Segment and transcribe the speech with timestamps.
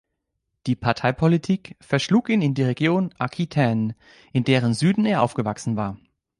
[0.65, 3.95] Die Parteipolitik verschlug ihn in die Region Aquitaine,
[4.33, 5.99] in deren Süden er aufgewachsen war.